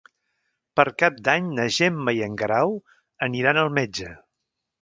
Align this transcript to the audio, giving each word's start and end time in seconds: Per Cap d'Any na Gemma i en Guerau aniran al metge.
Per 0.79 0.85
Cap 1.01 1.19
d'Any 1.27 1.51
na 1.59 1.67
Gemma 1.77 2.15
i 2.21 2.25
en 2.31 2.39
Guerau 2.43 2.75
aniran 3.29 3.65
al 3.67 3.73
metge. 3.81 4.11